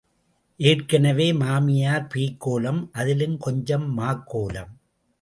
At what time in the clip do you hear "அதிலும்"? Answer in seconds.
2.93-3.37